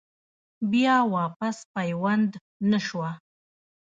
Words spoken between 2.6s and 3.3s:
نۀ شوه۔